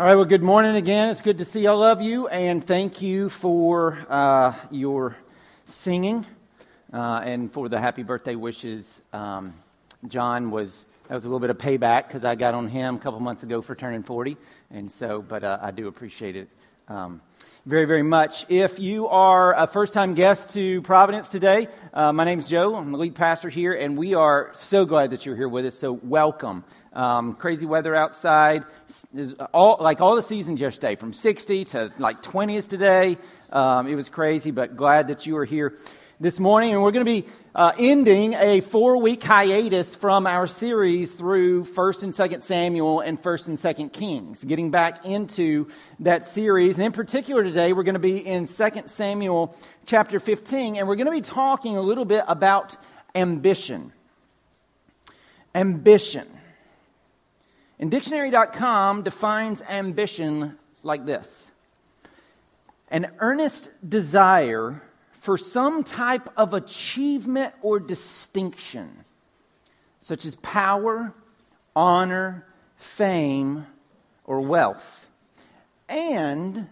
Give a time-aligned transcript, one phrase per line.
[0.00, 1.10] All right, well, good morning again.
[1.10, 5.14] It's good to see all of you, and thank you for uh, your
[5.66, 6.24] singing
[6.90, 8.98] uh, and for the happy birthday wishes.
[9.12, 9.52] Um,
[10.08, 12.98] John was, that was a little bit of payback because I got on him a
[12.98, 14.38] couple months ago for turning 40,
[14.70, 16.48] and so, but uh, I do appreciate it
[16.88, 17.20] um,
[17.66, 18.46] very, very much.
[18.48, 22.74] If you are a first time guest to Providence today, uh, my name is Joe.
[22.74, 25.78] I'm the lead pastor here, and we are so glad that you're here with us,
[25.78, 26.64] so welcome.
[26.92, 28.64] Um, crazy weather outside.
[29.54, 33.16] All, like all the seasons yesterday, from 60 to like 20s today.
[33.52, 35.74] Um, it was crazy, but glad that you are here
[36.18, 36.72] this morning.
[36.72, 41.64] And we're going to be uh, ending a four week hiatus from our series through
[41.64, 45.68] 1st and 2nd Samuel and 1st and 2nd Kings, getting back into
[46.00, 46.74] that series.
[46.74, 50.96] And in particular, today, we're going to be in 2nd Samuel chapter 15, and we're
[50.96, 52.76] going to be talking a little bit about
[53.14, 53.92] ambition.
[55.54, 56.26] Ambition.
[57.80, 61.50] And dictionary.com defines ambition like this
[62.88, 69.04] an earnest desire for some type of achievement or distinction,
[69.98, 71.14] such as power,
[71.74, 73.66] honor, fame,
[74.24, 75.08] or wealth,
[75.88, 76.68] and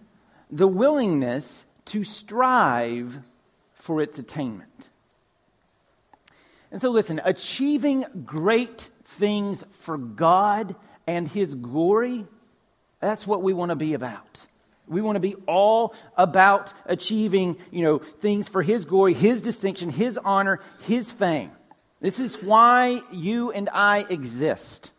[0.51, 3.19] the willingness to strive
[3.73, 4.89] for its attainment.
[6.71, 10.75] And so, listen, achieving great things for God
[11.09, 12.25] and His glory,
[12.99, 14.45] that's what we want to be about.
[14.87, 19.89] We want to be all about achieving, you know, things for His glory, His distinction,
[19.89, 21.51] His honor, His fame.
[22.01, 24.91] This is why you and I exist.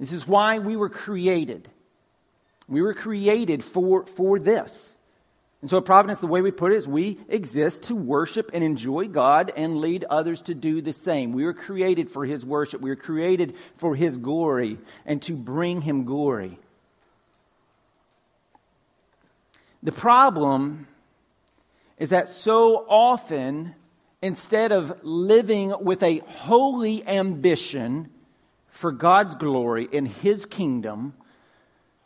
[0.00, 1.68] This is why we were created.
[2.68, 4.93] We were created for, for this.
[5.64, 8.62] And so at Providence, the way we put it is we exist to worship and
[8.62, 11.32] enjoy God and lead others to do the same.
[11.32, 12.82] We were created for His worship.
[12.82, 14.76] We were created for His glory
[15.06, 16.58] and to bring Him glory.
[19.82, 20.86] The problem
[21.96, 23.74] is that so often,
[24.20, 28.10] instead of living with a holy ambition
[28.68, 31.14] for God's glory and His kingdom,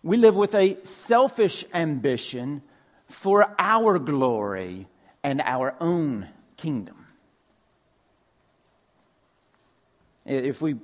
[0.04, 2.62] we live with a selfish ambition
[3.08, 4.86] for our glory
[5.22, 7.06] and our own kingdom.
[10.24, 10.76] If we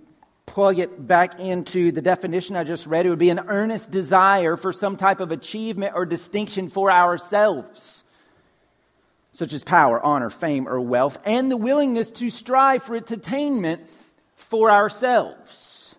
[0.47, 4.57] plug it back into the definition I just read, it would be an earnest desire
[4.57, 8.05] for some type of achievement or distinction for ourselves,
[9.33, 13.83] such as power, honor, fame, or wealth, and the willingness to strive for its attainment
[14.35, 15.95] for ourselves.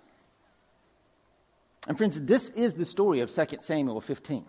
[1.88, 4.46] And friends, this is the story of 2 Samuel 15.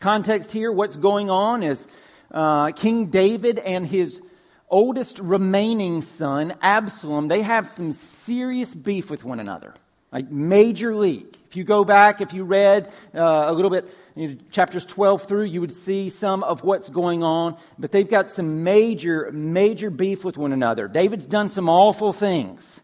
[0.00, 1.86] Context here what's going on is
[2.30, 4.20] uh, King David and his
[4.68, 9.74] oldest remaining son, Absalom, they have some serious beef with one another.
[10.12, 11.36] Like major league.
[11.48, 15.26] If you go back, if you read uh, a little bit, you know, chapters 12
[15.26, 17.56] through, you would see some of what's going on.
[17.78, 20.88] But they've got some major, major beef with one another.
[20.88, 22.80] David's done some awful things,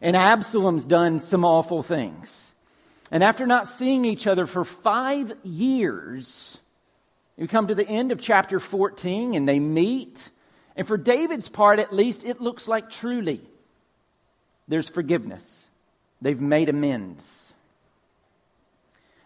[0.00, 2.47] and Absalom's done some awful things.
[3.10, 6.58] And after not seeing each other for five years,
[7.36, 10.30] we come to the end of chapter 14 and they meet.
[10.76, 13.40] And for David's part, at least, it looks like truly
[14.66, 15.68] there's forgiveness.
[16.20, 17.52] They've made amends.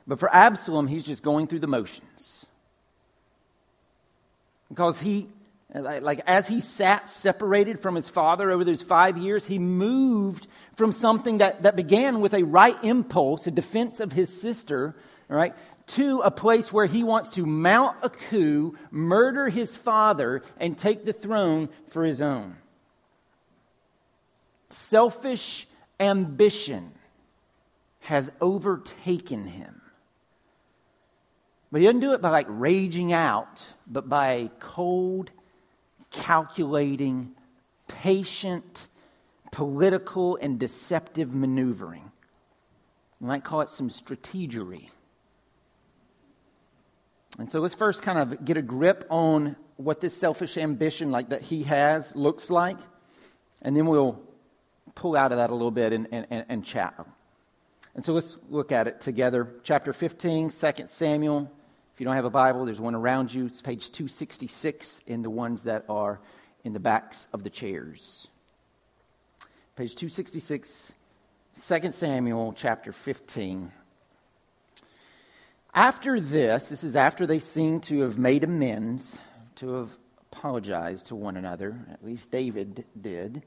[0.06, 2.46] But for Absalom, he's just going through the motions.
[4.68, 5.28] Because he
[5.74, 10.46] like as he sat separated from his father over those five years, he moved
[10.76, 14.94] from something that, that began with a right impulse, a defense of his sister,
[15.28, 15.54] right,
[15.88, 21.04] to a place where he wants to mount a coup, murder his father, and take
[21.04, 22.56] the throne for his own.
[24.68, 25.66] Selfish
[25.98, 26.92] ambition
[28.00, 29.80] has overtaken him.
[31.70, 35.30] But he doesn't do it by like raging out, but by cold
[36.12, 37.32] calculating,
[37.88, 38.88] patient,
[39.50, 42.10] political, and deceptive maneuvering.
[43.20, 44.88] We might call it some strategery.
[47.38, 51.30] And so let's first kind of get a grip on what this selfish ambition like
[51.30, 52.76] that he has looks like,
[53.62, 54.20] and then we'll
[54.94, 56.94] pull out of that a little bit and, and, and chat.
[57.94, 59.54] And so let's look at it together.
[59.62, 61.50] Chapter 15, 2 Samuel
[61.94, 63.46] if you don't have a Bible, there's one around you.
[63.46, 66.20] It's page 266 in the ones that are
[66.64, 68.28] in the backs of the chairs.
[69.76, 70.92] Page 266,
[71.60, 73.72] 2 Samuel chapter 15.
[75.74, 79.18] After this, this is after they seem to have made amends,
[79.56, 79.90] to have
[80.32, 83.42] apologized to one another, at least David did.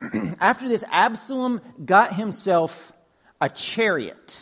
[0.40, 2.92] After this, Absalom got himself
[3.40, 4.40] a chariot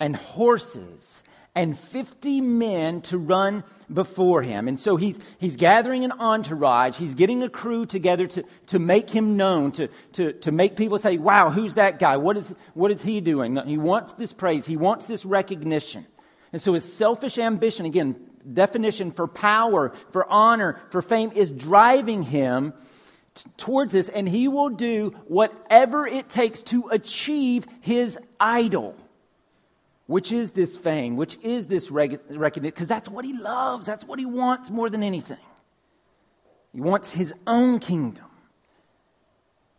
[0.00, 1.22] and horses
[1.54, 4.68] and 50 men to run before him.
[4.68, 6.96] And so he's, he's gathering an entourage.
[6.96, 10.98] He's getting a crew together to, to make him known, to, to, to make people
[10.98, 12.16] say, wow, who's that guy?
[12.16, 13.56] What is, what is he doing?
[13.66, 14.66] He wants this praise.
[14.66, 16.06] He wants this recognition.
[16.52, 18.16] And so his selfish ambition, again,
[18.52, 22.72] definition for power, for honor, for fame, is driving him
[23.34, 24.08] t- towards this.
[24.08, 28.96] And he will do whatever it takes to achieve his idol
[30.08, 33.86] which is this fame, which is this recognition, because that's what he loves.
[33.86, 35.36] That's what he wants more than anything.
[36.72, 38.24] He wants his own kingdom.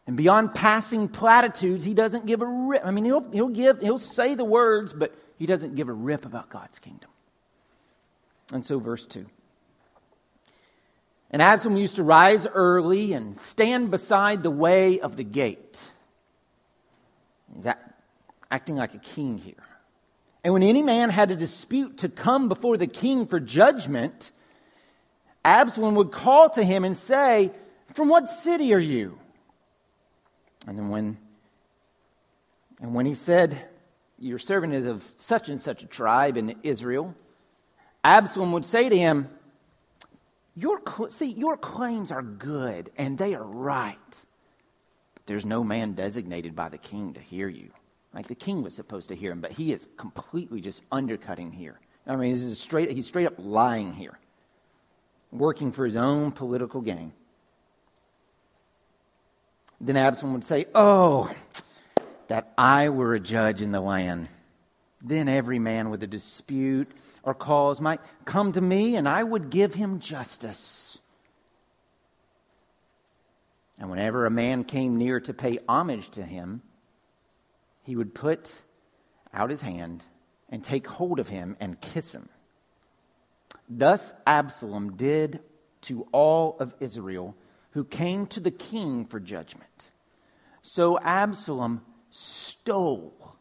[0.05, 2.85] And beyond passing platitudes, he doesn't give a rip.
[2.85, 6.27] I mean, he'll, he'll, give, he'll say the words, but he doesn't give a rip
[6.27, 7.09] about God's kingdom.
[8.53, 9.25] And so, verse 2.
[11.31, 15.79] And Absalom used to rise early and stand beside the way of the gate.
[17.55, 17.65] He's
[18.51, 19.63] acting like a king here.
[20.43, 24.31] And when any man had a dispute to come before the king for judgment,
[25.43, 27.51] Absalom would call to him and say,
[27.93, 29.19] From what city are you?
[30.67, 31.17] And then when
[32.81, 33.61] and when he said,
[34.17, 37.13] Your servant is of such and such a tribe in Israel,
[38.03, 39.29] Absalom would say to him,
[40.59, 44.23] your, see, your claims are good and they are right,
[45.13, 47.71] but there's no man designated by the king to hear you.
[48.13, 51.79] Like the king was supposed to hear him, but he is completely just undercutting here.
[52.07, 54.17] I mean, this is straight, he's straight up lying here,
[55.31, 57.13] working for his own political gain.
[59.79, 61.31] Then Absalom would say, Oh,
[62.27, 64.27] that I were a judge in the land.
[65.01, 66.89] Then every man with a dispute
[67.23, 70.97] or cause might come to me, and I would give him justice.
[73.77, 76.61] And whenever a man came near to pay homage to him,
[77.89, 78.53] he would put
[79.33, 80.03] out his hand
[80.47, 82.29] and take hold of him and kiss him.
[83.67, 85.39] Thus Absalom did
[85.81, 87.35] to all of Israel
[87.71, 89.89] who came to the king for judgment.
[90.61, 91.81] So Absalom
[92.11, 93.35] stole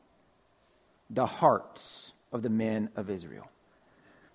[1.10, 3.50] the hearts of the men of Israel.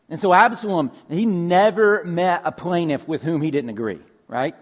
[0.10, 4.56] And so Absalom, he never met a plaintiff with whom he didn't agree, right?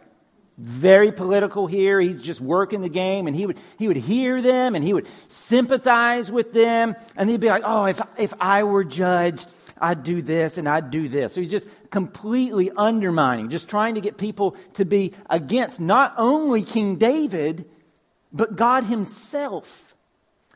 [0.61, 1.99] Very political here.
[1.99, 5.07] He's just working the game and he would, he would hear them and he would
[5.27, 6.95] sympathize with them.
[7.15, 9.45] And he'd be like, oh, if, if I were judge,
[9.79, 11.33] I'd do this and I'd do this.
[11.33, 16.61] So he's just completely undermining, just trying to get people to be against not only
[16.61, 17.65] King David,
[18.31, 19.95] but God himself.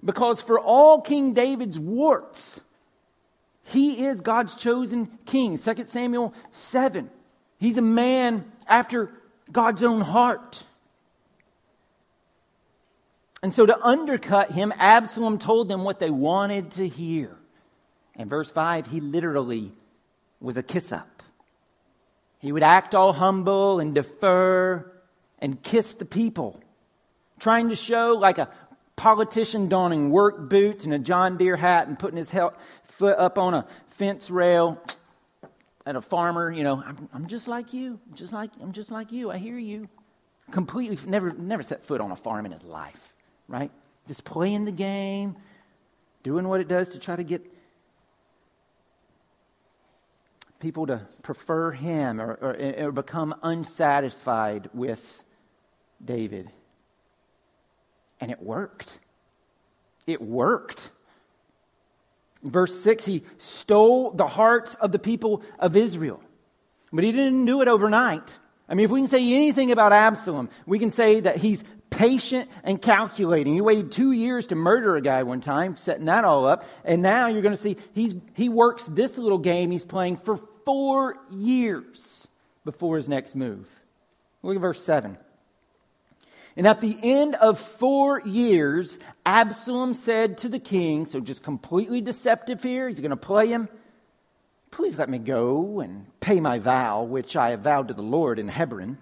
[0.03, 2.61] Because for all King David's warts,
[3.63, 5.57] he is God's chosen king.
[5.57, 7.09] 2 Samuel 7.
[7.57, 9.11] He's a man after
[9.51, 10.63] God's own heart.
[13.43, 17.35] And so, to undercut him, Absalom told them what they wanted to hear.
[18.15, 19.71] In verse 5, he literally
[20.39, 21.21] was a kiss up.
[22.39, 24.91] He would act all humble and defer
[25.39, 26.59] and kiss the people,
[27.39, 28.49] trying to show like a
[28.95, 32.31] politician donning work boots and a John Deere hat and putting his
[32.83, 34.81] foot up on a fence rail
[35.85, 39.11] at a farmer, you know, I'm, I'm just like you, just like I'm just like
[39.11, 39.31] you.
[39.31, 39.87] I hear you.
[40.51, 43.13] Completely never never set foot on a farm in his life,
[43.47, 43.71] right?
[44.07, 45.35] Just playing the game,
[46.23, 47.41] doing what it does to try to get
[50.59, 55.23] people to prefer him or, or, or become unsatisfied with
[56.03, 56.49] David.
[58.19, 58.99] And it worked.
[60.07, 60.91] It worked
[62.45, 66.21] verse 6, he stole the hearts of the people of Israel.
[66.93, 68.37] But he didn't do it overnight.
[68.69, 72.49] I mean, if we can say anything about Absalom, we can say that he's patient
[72.63, 73.53] and calculating.
[73.53, 76.65] He waited two years to murder a guy one time, setting that all up.
[76.83, 80.39] And now you're going to see he's, he works this little game he's playing for
[80.65, 82.27] four years
[82.63, 83.69] before his next move.
[84.41, 85.17] Look at verse 7.
[86.57, 91.99] And at the end of four years, Absalom said to the king, so just completely
[91.99, 93.67] deceptive here, he's going to play him.
[94.71, 98.39] Please let me go and pay my vow, which I have vowed to the Lord
[98.39, 98.97] in Hebron.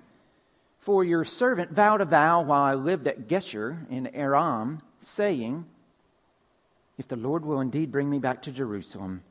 [0.79, 5.65] For your servant vowed a vow while I lived at Geshur in Aram, saying,
[6.97, 9.23] If the Lord will indeed bring me back to Jerusalem,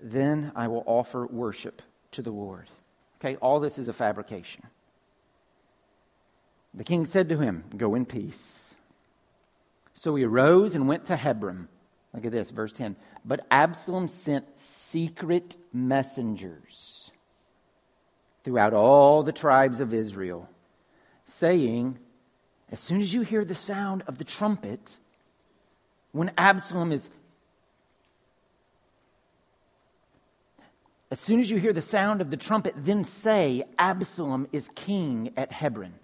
[0.00, 1.82] then I will offer worship
[2.12, 2.68] to the Lord.
[3.18, 4.64] Okay, all this is a fabrication.
[6.74, 8.74] The king said to him, Go in peace.
[9.92, 11.68] So he arose and went to Hebron.
[12.12, 12.96] Look at this, verse 10.
[13.24, 17.10] But Absalom sent secret messengers
[18.42, 20.48] throughout all the tribes of Israel,
[21.24, 21.98] saying,
[22.70, 24.98] As soon as you hear the sound of the trumpet,
[26.12, 27.08] when Absalom is
[31.10, 35.32] As soon as you hear the sound of the trumpet, then say, Absalom is king
[35.36, 35.94] at Hebron.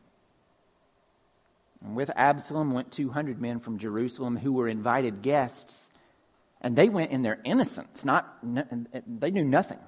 [1.84, 5.90] And with Absalom went 200 men from Jerusalem who were invited guests,
[6.60, 8.38] and they went in their innocence, not,
[9.06, 9.78] they knew nothing.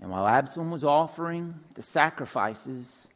[0.00, 3.06] And while Absalom was offering the sacrifices,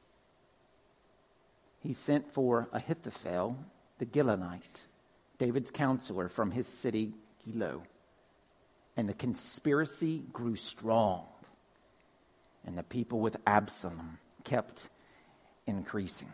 [1.80, 3.56] he sent for Ahithophel,
[3.98, 4.86] the Gilonite,
[5.38, 7.12] David's counselor from his city,
[7.46, 7.82] Gilo
[9.00, 11.24] and the conspiracy grew strong.
[12.66, 14.90] And the people with Absalom kept
[15.66, 16.30] increasing.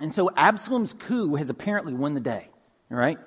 [0.00, 2.48] And so Absalom's coup has apparently won the day,
[2.90, 3.18] right?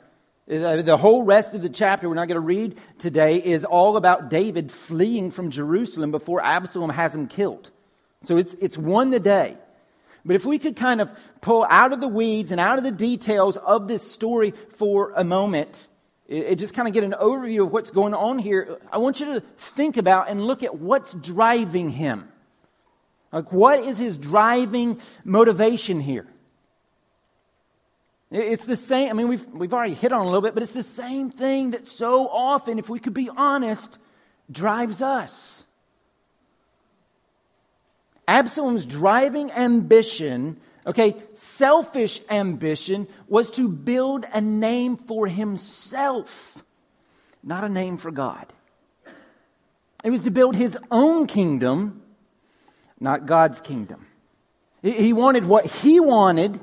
[0.50, 3.98] Uh, the whole rest of the chapter we're not going to read today is all
[3.98, 7.72] about David fleeing from Jerusalem before Absalom has him killed.
[8.24, 9.58] So it's, it's won the day.
[10.26, 11.12] But if we could kind of
[11.42, 15.24] pull out of the weeds and out of the details of this story for a
[15.24, 15.88] moment
[16.30, 19.26] it, just kind of get an overview of what's going on here, I want you
[19.34, 22.30] to think about and look at what's driving him.
[23.32, 26.28] Like, what is his driving motivation here?
[28.32, 30.72] It's the same, I mean, we've, we've already hit on a little bit, but it's
[30.72, 33.98] the same thing that so often, if we could be honest,
[34.52, 35.64] drives us.
[38.28, 46.64] Absalom's driving ambition Okay, selfish ambition was to build a name for himself,
[47.44, 48.52] not a name for God.
[50.04, 52.02] It was to build his own kingdom,
[53.00, 54.08] not God's kingdom.
[54.82, 56.60] He wanted what he wanted,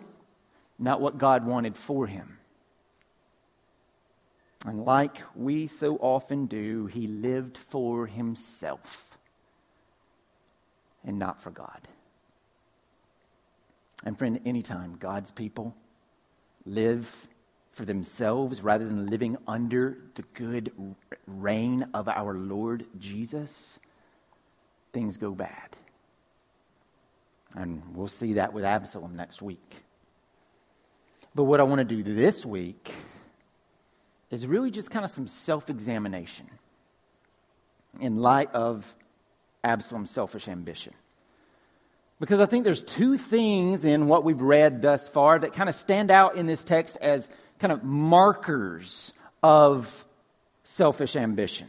[0.78, 2.38] not what God wanted for him.
[4.66, 9.16] And like we so often do, he lived for himself
[11.04, 11.88] and not for God.
[14.04, 15.74] And friend, anytime God's people
[16.64, 17.28] live
[17.72, 20.72] for themselves rather than living under the good
[21.26, 23.78] reign of our Lord Jesus,
[24.92, 25.76] things go bad.
[27.54, 29.85] And we'll see that with Absalom next week.
[31.36, 32.90] But what I want to do this week
[34.30, 36.46] is really just kind of some self examination
[38.00, 38.96] in light of
[39.62, 40.94] Absalom's selfish ambition.
[42.20, 45.74] Because I think there's two things in what we've read thus far that kind of
[45.74, 47.28] stand out in this text as
[47.58, 49.12] kind of markers
[49.42, 50.06] of
[50.64, 51.68] selfish ambition.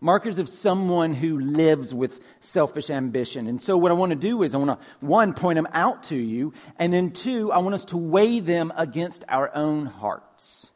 [0.00, 3.48] Markers of someone who lives with selfish ambition.
[3.48, 6.04] And so, what I want to do is, I want to, one, point them out
[6.04, 10.70] to you, and then two, I want us to weigh them against our own hearts.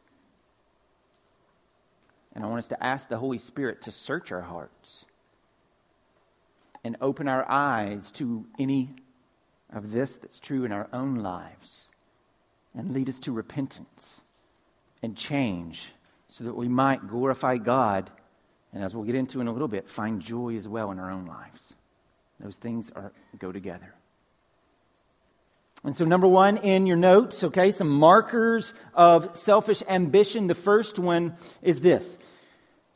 [2.35, 5.05] And I want us to ask the Holy Spirit to search our hearts
[6.83, 8.89] and open our eyes to any
[9.71, 11.87] of this that's true in our own lives
[12.75, 14.21] and lead us to repentance
[15.01, 15.93] and change
[16.27, 18.09] so that we might glorify God
[18.73, 21.11] and as we'll get into in a little bit find joy as well in our
[21.11, 21.73] own lives.
[22.39, 23.93] Those things are go together.
[25.83, 30.47] And so number one in your notes okay some markers of selfish ambition.
[30.47, 32.19] The first one is this.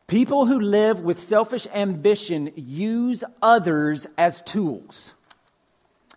[0.07, 5.13] People who live with selfish ambition use others as tools.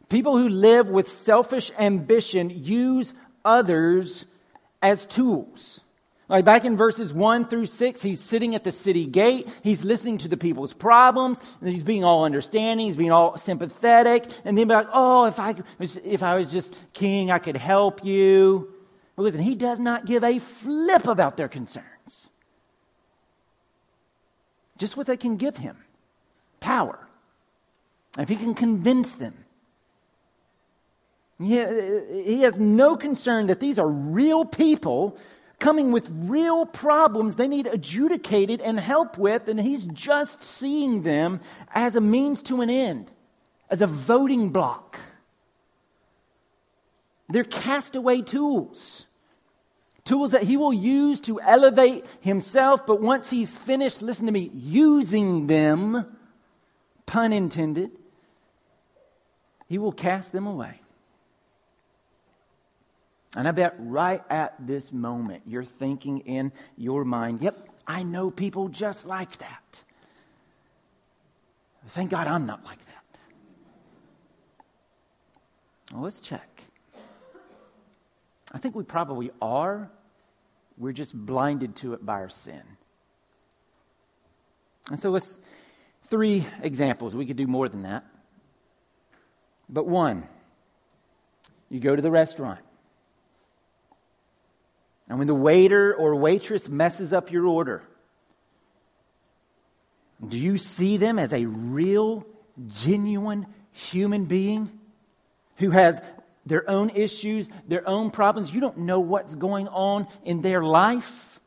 [0.08, 3.14] People who live with selfish ambition use
[3.44, 4.26] others
[4.80, 5.80] as tools.
[6.30, 9.48] Like back in verses 1 through 6, he's sitting at the city gate.
[9.64, 11.40] He's listening to the people's problems.
[11.60, 12.86] And he's being all understanding.
[12.86, 14.30] He's being all sympathetic.
[14.44, 18.04] And then be like, oh, if I, if I was just king, I could help
[18.04, 18.72] you.
[19.16, 22.28] But listen, he does not give a flip about their concerns.
[24.78, 25.76] Just what they can give him
[26.60, 27.08] power.
[28.16, 29.34] If he can convince them
[31.40, 31.56] he,
[32.24, 35.16] he has no concern that these are real people
[35.60, 41.40] coming with real problems they need adjudicated and help with, and he's just seeing them
[41.72, 43.12] as a means to an end,
[43.68, 44.98] as a voting block.
[47.28, 49.06] They're castaway tools.
[50.04, 54.50] Tools that he will use to elevate himself, but once he's finished, listen to me,
[54.52, 56.16] using them,
[57.06, 57.90] pun intended,
[59.68, 60.80] he will cast them away.
[63.36, 68.30] And I bet right at this moment, you're thinking in your mind, yep, I know
[68.30, 69.82] people just like that.
[71.88, 73.18] Thank God I'm not like that.
[75.92, 76.48] Well, let's check.
[78.52, 79.90] I think we probably are.
[80.76, 82.62] We're just blinded to it by our sin.
[84.88, 85.38] And so let's,
[86.08, 87.14] three examples.
[87.14, 88.04] We could do more than that.
[89.68, 90.26] But one,
[91.68, 92.60] you go to the restaurant.
[95.10, 97.82] And when the waiter or waitress messes up your order,
[100.26, 102.26] Do you see them as a real,
[102.68, 104.70] genuine human being
[105.56, 106.00] who has
[106.46, 108.52] their own issues, their own problems?
[108.52, 111.40] You don't know what's going on in their life.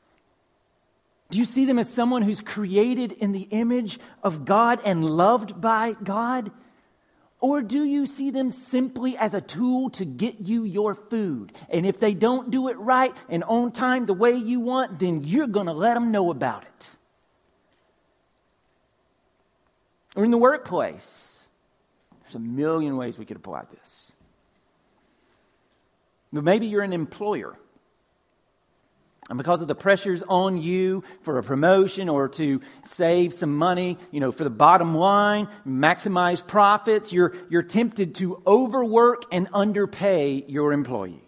[1.29, 5.61] Do you see them as someone who's created in the image of God and loved
[5.61, 6.51] by God?
[7.43, 11.51] Or do you see them simply as a tool to get you your food?
[11.67, 15.25] And if they don't do it right and on time the way you want, then
[15.25, 16.89] you're going to let them know about it.
[20.15, 21.43] Or in the workplace.
[22.21, 24.13] There's a million ways we could apply this.
[26.31, 27.57] But maybe you're an employer.
[29.29, 33.97] And because of the pressures on you for a promotion or to save some money,
[34.11, 40.43] you know, for the bottom line, maximize profits, you're, you're tempted to overwork and underpay
[40.47, 41.19] your employees.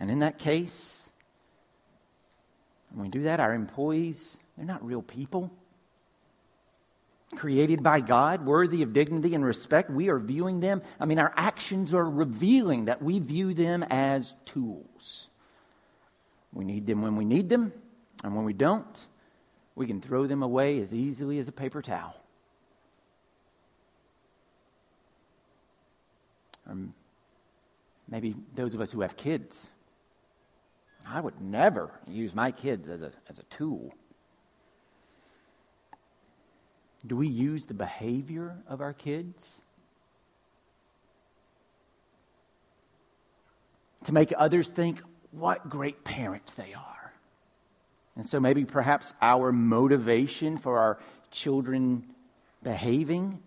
[0.00, 1.10] And in that case,
[2.92, 5.50] when we do that, our employees they're not real people.
[7.36, 10.82] Created by God, worthy of dignity and respect, we are viewing them.
[10.98, 15.28] I mean, our actions are revealing that we view them as tools.
[16.52, 17.72] We need them when we need them,
[18.24, 19.06] and when we don't,
[19.76, 22.16] we can throw them away as easily as a paper towel.
[26.68, 26.76] Or
[28.08, 29.68] maybe those of us who have kids.
[31.06, 33.94] I would never use my kids as a, as a tool.
[37.06, 39.62] Do we use the behavior of our kids
[44.04, 47.12] to make others think what great parents they are?
[48.16, 50.98] And so maybe perhaps our motivation for our
[51.30, 52.04] children
[52.62, 53.38] behaving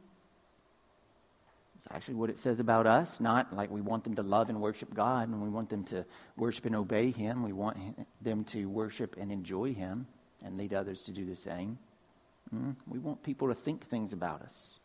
[1.78, 3.20] is actually what it says about us.
[3.20, 6.06] Not like we want them to love and worship God and we want them to
[6.38, 7.44] worship and obey Him.
[7.44, 7.78] We want
[8.22, 10.08] them to worship and enjoy Him
[10.44, 11.78] and lead others to do the same.
[12.54, 12.72] Hmm?
[12.88, 14.78] We want people to think things about us,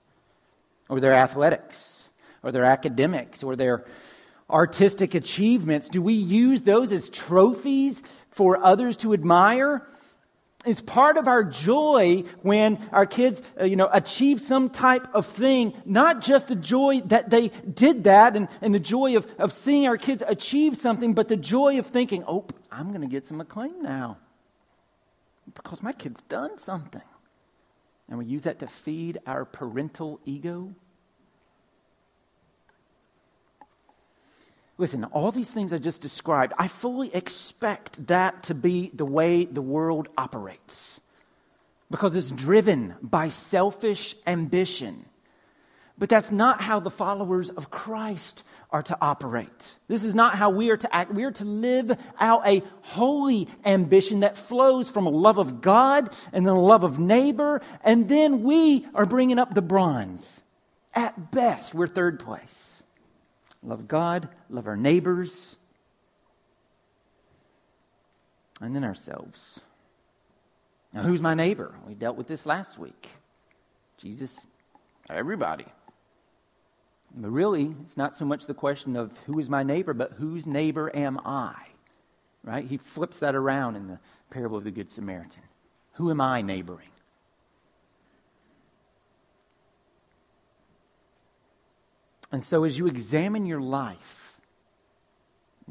[0.88, 2.09] or their athletics,
[2.42, 3.85] or their academics, or their
[4.48, 5.90] artistic achievements.
[5.90, 9.87] Do we use those as trophies for others to admire?
[10.64, 15.26] It's part of our joy when our kids, uh, you know, achieve some type of
[15.26, 19.52] thing, not just the joy that they did that and, and the joy of, of
[19.52, 23.26] seeing our kids achieve something, but the joy of thinking, oh, I'm going to get
[23.26, 24.16] some acclaim now
[25.54, 27.02] because my kid's done something
[28.09, 30.75] and we use that to feed our parental ego?
[34.79, 39.44] Listen, all these things I just described, I fully expect that to be the way
[39.44, 41.01] the world operates
[41.90, 45.05] because it's driven by selfish ambition.
[45.98, 49.76] But that's not how the followers of Christ are to operate.
[49.88, 51.12] This is not how we are to act.
[51.12, 56.14] We are to live out a holy ambition that flows from a love of God
[56.32, 57.61] and then a love of neighbor.
[57.82, 60.40] And then we are bringing up the bronze.
[60.94, 62.82] At best, we're third place.
[63.62, 65.56] Love God, love our neighbors,
[68.61, 69.61] and then ourselves.
[70.92, 71.74] Now, who's my neighbor?
[71.87, 73.08] We dealt with this last week.
[73.98, 74.46] Jesus,
[75.11, 75.66] everybody.
[77.20, 80.46] But really, it's not so much the question of who is my neighbor, but whose
[80.46, 81.54] neighbor am I?
[82.44, 82.64] Right?
[82.64, 83.98] He flips that around in the
[84.31, 85.42] parable of the Good Samaritan.
[85.94, 86.90] Who am I neighboring?
[92.31, 94.38] And so, as you examine your life,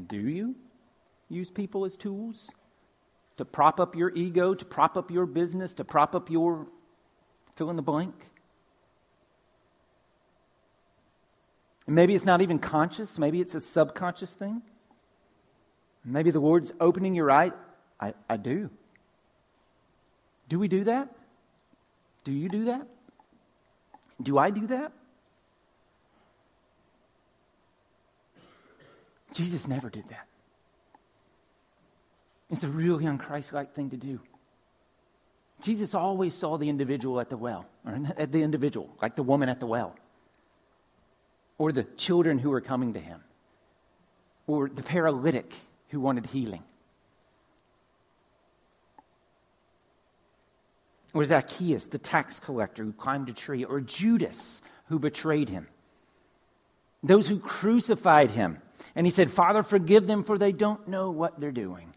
[0.07, 0.55] do you
[1.29, 2.51] use people as tools
[3.37, 6.67] to prop up your ego, to prop up your business, to prop up your
[7.55, 8.15] fill in the blank?
[11.87, 14.61] And maybe it's not even conscious, maybe it's a subconscious thing.
[16.03, 17.51] Maybe the Lord's opening your eye.
[17.99, 18.69] I, I do.
[20.47, 21.09] Do we do that?
[22.23, 22.87] Do you do that?
[24.21, 24.91] Do I do that?
[29.33, 30.27] Jesus never did that.
[32.49, 34.19] It's a really unchristlike thing to do.
[35.61, 39.49] Jesus always saw the individual at the well, or at the individual, like the woman
[39.49, 39.95] at the well
[41.57, 43.21] or the children who were coming to him,
[44.45, 45.53] or the paralytic
[45.89, 46.63] who wanted healing,
[51.13, 55.67] or Zacchaeus, the tax collector who climbed a tree, or Judas who betrayed him,
[57.03, 58.61] those who crucified him.
[58.95, 61.93] And he said, Father, forgive them, for they don't know what they're doing.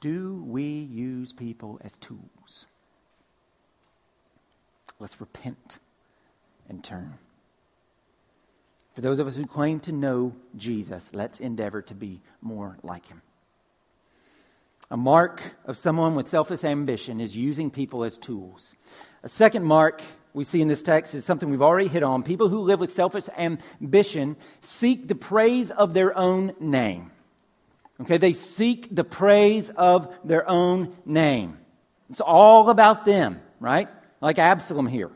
[0.00, 2.66] Do we use people as tools?
[5.02, 5.80] Let's repent
[6.68, 7.18] and turn.
[8.94, 13.06] For those of us who claim to know Jesus, let's endeavor to be more like
[13.06, 13.20] him.
[14.92, 18.76] A mark of someone with selfish ambition is using people as tools.
[19.24, 20.02] A second mark
[20.34, 22.22] we see in this text is something we've already hit on.
[22.22, 27.10] People who live with selfish ambition seek the praise of their own name.
[28.02, 31.58] Okay, they seek the praise of their own name.
[32.08, 33.88] It's all about them, right?
[34.22, 35.10] Like Absalom here.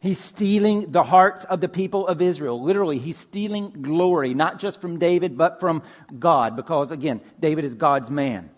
[0.00, 2.62] He's stealing the hearts of the people of Israel.
[2.62, 5.82] Literally, he's stealing glory, not just from David, but from
[6.18, 8.48] God, because again, David is God's man.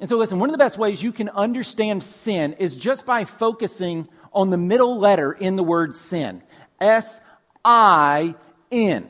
[0.00, 3.24] And so, listen, one of the best ways you can understand sin is just by
[3.24, 6.42] focusing on the middle letter in the word sin
[6.80, 7.20] S
[7.64, 8.36] I
[8.70, 9.08] N.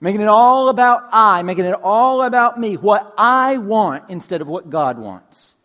[0.00, 4.46] Making it all about I, making it all about me, what I want instead of
[4.46, 5.56] what God wants.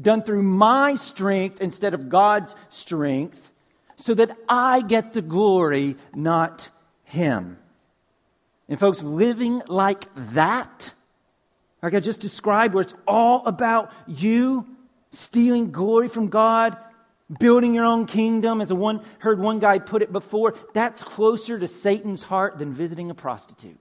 [0.00, 3.50] Done through my strength instead of God's strength,
[3.96, 6.70] so that I get the glory, not
[7.04, 7.58] Him.
[8.68, 10.94] And, folks, living like that,
[11.82, 14.66] like I just described, where it's all about you
[15.10, 16.76] stealing glory from God,
[17.38, 21.58] building your own kingdom, as a one heard one guy put it before, that's closer
[21.58, 23.78] to Satan's heart than visiting a prostitute.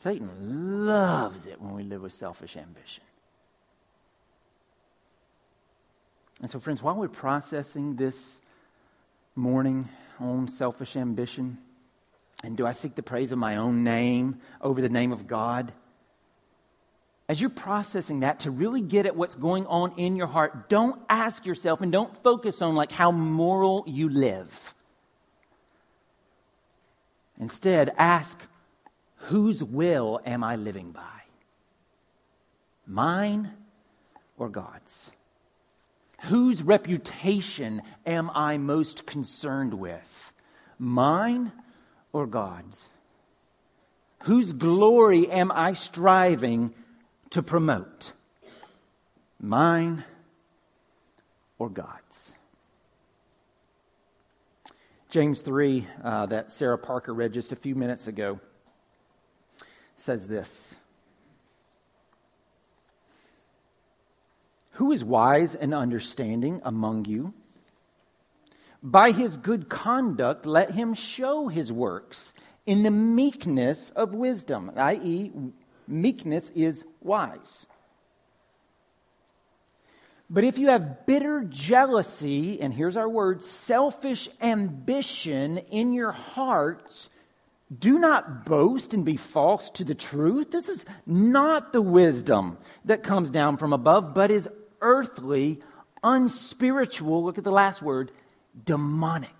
[0.00, 3.04] Satan loves it when we live with selfish ambition.
[6.40, 8.40] And so, friends, while we're processing this
[9.36, 11.58] morning on selfish ambition,
[12.42, 15.70] and do I seek the praise of my own name over the name of God?
[17.28, 21.00] as you're processing that to really get at what's going on in your heart, don't
[21.08, 24.74] ask yourself and don't focus on like how moral you live.
[27.38, 28.40] Instead, ask,
[29.24, 31.02] whose will am I living by?
[32.86, 33.52] Mine
[34.38, 35.10] or God's?
[36.22, 40.32] Whose reputation am I most concerned with?
[40.78, 41.52] Mine
[42.12, 42.90] or God's?
[44.24, 46.74] Whose glory am I striving
[47.30, 48.12] to promote?
[49.40, 50.04] Mine
[51.58, 52.34] or God's?
[55.08, 58.38] James 3, uh, that Sarah Parker read just a few minutes ago,
[60.00, 60.76] says this
[64.72, 67.34] Who is wise and understanding among you?
[68.82, 72.32] By his good conduct, let him show his works
[72.64, 75.32] in the meekness of wisdom, i.e.,
[75.86, 77.66] meekness is wise.
[80.30, 87.10] But if you have bitter jealousy, and here's our word, selfish ambition in your hearts,
[87.76, 90.50] do not boast and be false to the truth.
[90.50, 94.48] This is not the wisdom that comes down from above, but is
[94.80, 95.60] earthly,
[96.02, 97.22] unspiritual.
[97.24, 98.10] Look at the last word
[98.64, 99.30] demonic.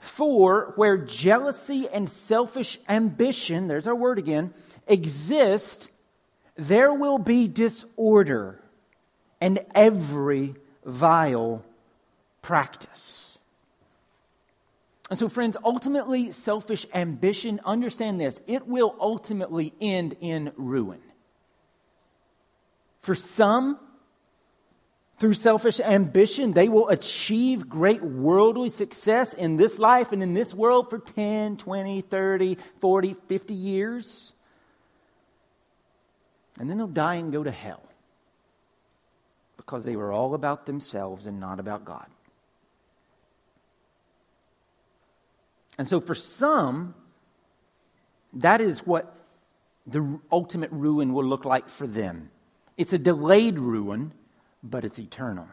[0.00, 4.52] For where jealousy and selfish ambition, there's our word again,
[4.86, 5.90] exist,
[6.56, 8.60] there will be disorder
[9.40, 10.54] and every
[10.84, 11.64] vile
[12.42, 13.15] practice.
[15.08, 21.00] And so, friends, ultimately, selfish ambition, understand this, it will ultimately end in ruin.
[23.02, 23.78] For some,
[25.18, 30.52] through selfish ambition, they will achieve great worldly success in this life and in this
[30.52, 34.32] world for 10, 20, 30, 40, 50 years.
[36.58, 37.82] And then they'll die and go to hell
[39.56, 42.06] because they were all about themselves and not about God.
[45.78, 46.94] And so, for some,
[48.32, 49.14] that is what
[49.86, 52.30] the ultimate ruin will look like for them.
[52.76, 54.12] It's a delayed ruin
[54.70, 55.48] but it's eternal.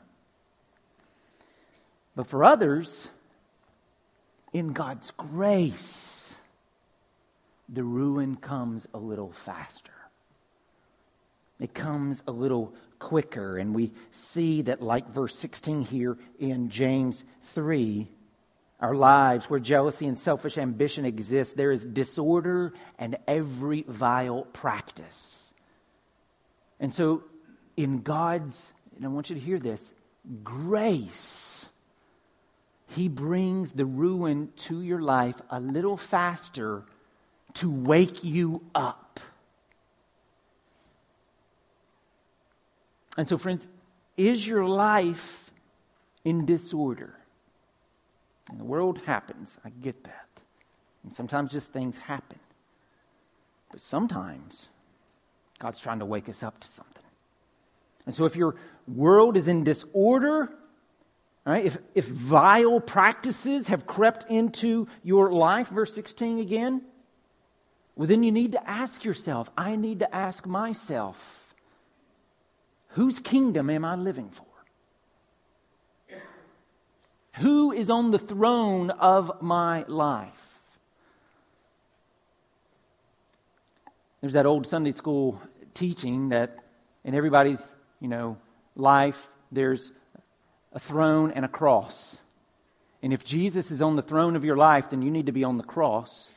[2.15, 3.09] But for others,
[4.51, 6.33] in God's grace,
[7.69, 9.91] the ruin comes a little faster.
[11.61, 13.57] It comes a little quicker.
[13.57, 18.07] And we see that, like verse 16 here in James 3,
[18.83, 25.51] our lives where jealousy and selfish ambition exist, there is disorder and every vile practice.
[26.79, 27.23] And so,
[27.75, 29.93] in God's and I want you to hear this
[30.43, 31.65] grace.
[32.87, 36.83] He brings the ruin to your life a little faster
[37.55, 39.19] to wake you up.
[43.17, 43.67] And so, friends,
[44.17, 45.51] is your life
[46.23, 47.15] in disorder?
[48.49, 49.57] And the world happens.
[49.63, 50.27] I get that.
[51.03, 52.39] And sometimes just things happen.
[53.71, 54.69] But sometimes
[55.59, 57.03] God's trying to wake us up to something.
[58.05, 58.55] And so, if you're
[58.87, 60.49] world is in disorder,
[61.45, 61.65] right?
[61.65, 66.81] If, if vile practices have crept into your life, verse 16 again,
[67.95, 71.53] well, then you need to ask yourself, I need to ask myself,
[72.89, 74.45] whose kingdom am I living for?
[77.37, 80.31] Who is on the throne of my life?
[84.21, 85.41] There's that old Sunday school
[85.73, 86.57] teaching that
[87.03, 88.37] in everybody's, you know,
[88.75, 89.91] life, there's
[90.71, 92.17] a throne and a cross.
[93.01, 95.43] And if Jesus is on the throne of your life, then you need to be
[95.43, 96.31] on the cross.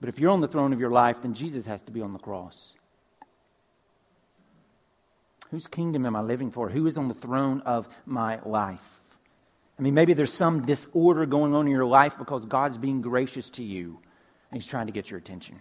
[0.00, 2.12] But if you're on the throne of your life, then Jesus has to be on
[2.12, 2.74] the cross.
[5.50, 6.70] Whose kingdom am I living for?
[6.70, 9.01] Who is on the throne of my life?
[9.78, 13.50] I mean, maybe there's some disorder going on in your life because God's being gracious
[13.50, 13.98] to you
[14.50, 15.60] and He's trying to get your attention.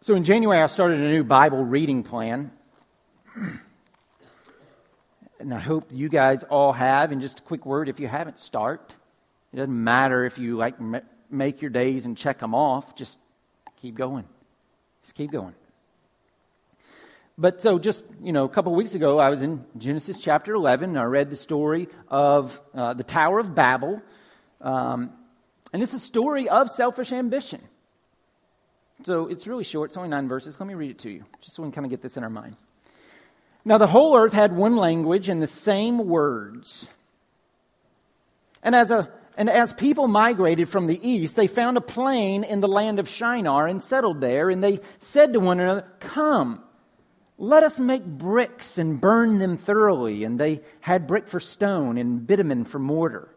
[0.00, 2.50] So in January, I started a new Bible reading plan.
[5.38, 7.10] And I hope you guys all have.
[7.10, 8.94] And just a quick word if you haven't, start.
[9.52, 10.76] It doesn't matter if you like
[11.32, 13.18] make your days and check them off, just
[13.80, 14.24] keep going.
[15.02, 15.54] Just keep going.
[17.42, 20.90] But so, just you know, a couple weeks ago, I was in Genesis chapter 11,
[20.90, 24.00] and I read the story of uh, the Tower of Babel.
[24.60, 25.10] Um,
[25.72, 27.60] and it's a story of selfish ambition.
[29.02, 30.56] So it's really short, it's only nine verses.
[30.60, 32.22] Let me read it to you, just so we can kind of get this in
[32.22, 32.54] our mind.
[33.64, 36.90] Now, the whole earth had one language and the same words.
[38.62, 42.60] And as, a, and as people migrated from the east, they found a plain in
[42.60, 44.48] the land of Shinar and settled there.
[44.48, 46.62] And they said to one another, Come,
[47.38, 50.24] let us make bricks and burn them thoroughly.
[50.24, 53.28] And they had brick for stone and bitumen for mortar.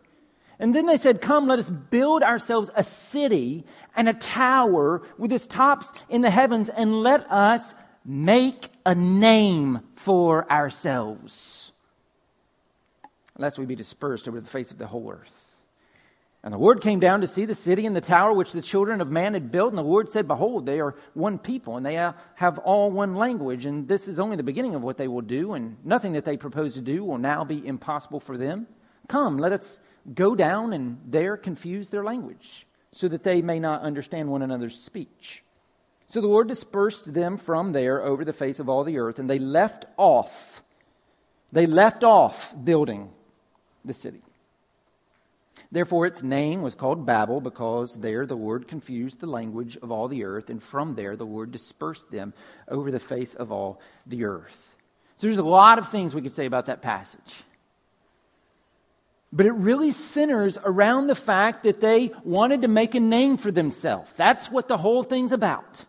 [0.59, 5.31] And then they said, Come, let us build ourselves a city and a tower with
[5.31, 11.73] its tops in the heavens, and let us make a name for ourselves,
[13.37, 15.44] lest we be dispersed over the face of the whole earth.
[16.45, 19.01] And the Lord came down to see the city and the tower which the children
[19.01, 19.71] of man had built.
[19.71, 21.95] And the Lord said, Behold, they are one people, and they
[22.35, 23.65] have all one language.
[23.65, 26.37] And this is only the beginning of what they will do, and nothing that they
[26.37, 28.67] propose to do will now be impossible for them.
[29.07, 29.79] Come, let us
[30.13, 34.79] go down and there confuse their language, so that they may not understand one another's
[34.79, 35.43] speech.
[36.05, 39.27] So the Lord dispersed them from there over the face of all the earth, and
[39.27, 40.61] they left off.
[41.51, 43.09] They left off building
[43.83, 44.21] the city.
[45.75, 50.07] Therefore, its name was called Babel, because there the Lord confused the language of all
[50.07, 52.33] the earth, and from there the Lord dispersed them
[52.69, 54.57] over the face of all the earth.
[55.17, 57.43] So there's a lot of things we could say about that passage.
[59.33, 63.51] But it really centers around the fact that they wanted to make a name for
[63.51, 64.09] themselves.
[64.15, 65.83] That's what the whole thing's about.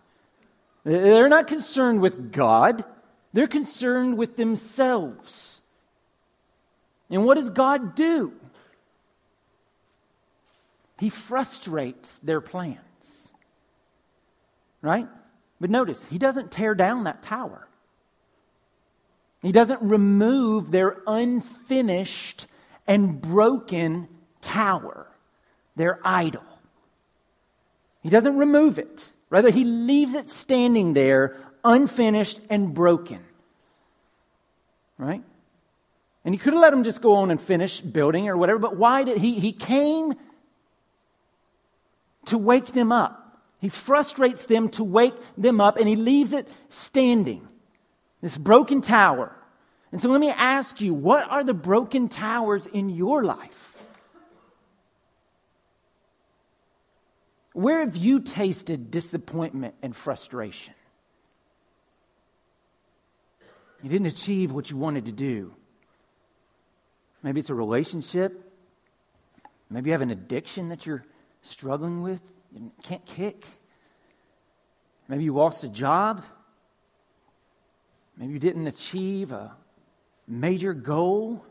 [0.83, 2.85] They're not concerned with God,
[3.33, 5.61] they're concerned with themselves.
[7.09, 8.33] And what does God do?
[10.99, 13.31] He frustrates their plans.
[14.81, 15.09] Right?
[15.61, 17.67] But notice, he doesn't tear down that tower.
[19.43, 22.47] He doesn't remove their unfinished
[22.87, 24.09] and broken
[24.41, 25.07] tower,
[25.77, 26.45] their idol.
[28.03, 29.11] He doesn't remove it.
[29.31, 33.21] Rather, he leaves it standing there, unfinished and broken.
[34.99, 35.23] Right?
[36.25, 38.77] And he could have let him just go on and finish building or whatever, but
[38.77, 39.39] why did he?
[39.39, 40.15] He came
[42.27, 43.41] to wake them up.
[43.59, 47.49] He frustrates them to wake them up, and he leaves it standing.
[48.21, 49.35] This broken tower.
[49.93, 53.85] And so let me ask you what are the broken towers in your life?
[57.53, 60.75] Where have you tasted disappointment and frustration?
[63.83, 65.55] You didn't achieve what you wanted to do.
[67.23, 68.53] Maybe it's a relationship.
[69.71, 71.05] Maybe you have an addiction that you're
[71.47, 72.21] struggling with,
[72.53, 73.45] you can't kick.
[75.09, 76.25] Maybe you lost a job.
[78.17, 79.55] Maybe you didn't achieve a
[80.27, 81.45] major goal.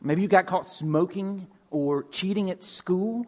[0.00, 3.26] Maybe you got caught smoking or cheating at school.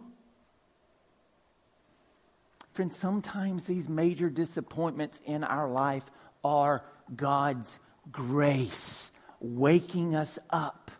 [2.73, 6.09] Friends, sometimes these major disappointments in our life
[6.45, 7.79] are God's
[8.13, 10.91] grace waking us up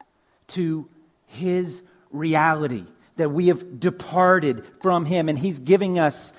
[0.49, 0.89] to
[1.27, 2.85] His reality
[3.17, 6.33] that we have departed from Him and He's giving us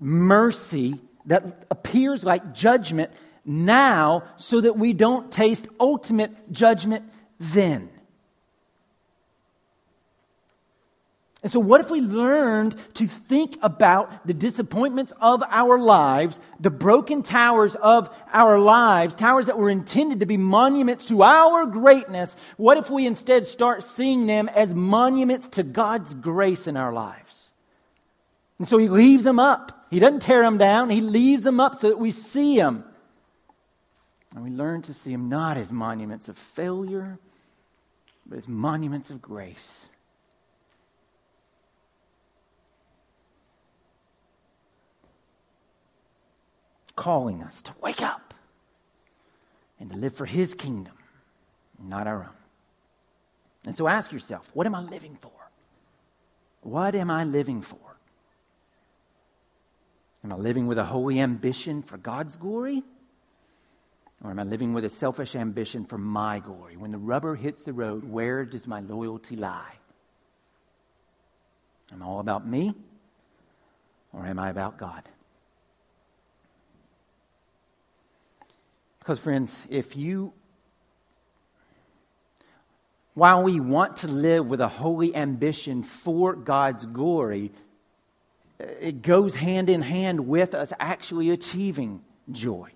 [0.00, 3.10] mercy that appears like judgment
[3.44, 7.04] now so that we don't taste ultimate judgment
[7.38, 7.90] then.
[11.40, 16.70] And so, what if we learned to think about the disappointments of our lives, the
[16.70, 22.36] broken towers of our lives, towers that were intended to be monuments to our greatness?
[22.56, 27.52] What if we instead start seeing them as monuments to God's grace in our lives?
[28.58, 29.86] And so, He leaves them up.
[29.90, 32.82] He doesn't tear them down, He leaves them up so that we see them.
[34.34, 37.20] And we learn to see them not as monuments of failure,
[38.26, 39.88] but as monuments of grace.
[46.98, 48.34] Calling us to wake up
[49.78, 50.94] and to live for His kingdom,
[51.80, 52.38] not our own.
[53.64, 55.30] And so ask yourself what am I living for?
[56.62, 57.78] What am I living for?
[60.24, 62.82] Am I living with a holy ambition for God's glory?
[64.24, 66.76] Or am I living with a selfish ambition for my glory?
[66.76, 69.74] When the rubber hits the road, where does my loyalty lie?
[71.92, 72.74] Am I all about me?
[74.12, 75.08] Or am I about God?
[79.08, 80.34] Because, friends, if you,
[83.14, 87.50] while we want to live with a holy ambition for God's glory,
[88.58, 92.68] it goes hand in hand with us actually achieving joy.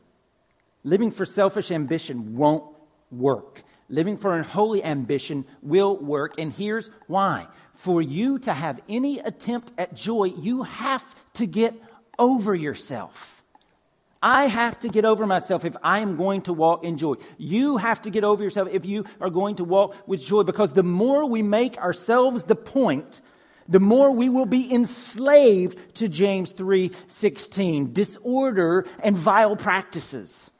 [0.84, 2.64] Living for selfish ambition won't
[3.10, 3.62] work.
[3.90, 7.46] Living for a holy ambition will work, and here's why.
[7.74, 11.74] For you to have any attempt at joy, you have to get
[12.18, 13.41] over yourself.
[14.22, 17.14] I have to get over myself if I am going to walk in joy.
[17.38, 20.72] You have to get over yourself if you are going to walk with joy because
[20.72, 23.20] the more we make ourselves the point,
[23.68, 30.50] the more we will be enslaved to James 3:16, disorder and vile practices.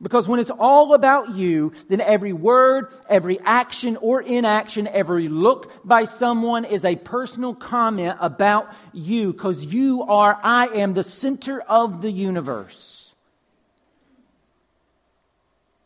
[0.00, 5.86] Because when it's all about you, then every word, every action or inaction, every look
[5.86, 9.32] by someone is a personal comment about you.
[9.32, 13.14] Because you are, I am the center of the universe.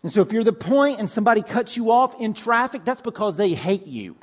[0.02, 3.36] And so if you're the point and somebody cuts you off in traffic, that's because
[3.36, 4.16] they hate you.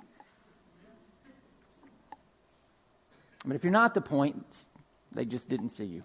[3.45, 4.67] But if you're not the point,
[5.13, 6.03] they just didn't see you.